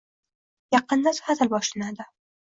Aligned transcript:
Yaqinda 0.75 1.13
taʼtil 1.17 1.51
boshlanadi. 1.51 2.09